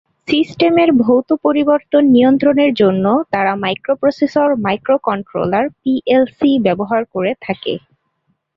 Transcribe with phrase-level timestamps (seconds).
[0.27, 7.73] সিস্টেমের ভৌত পরিবর্তন নিয়ন্ত্রণের জন্য তারা মাইক্রোপ্রসেসর, মাইক্রো কন্ট্রোলার, পিএলসি ব্যবহার করে থাকে।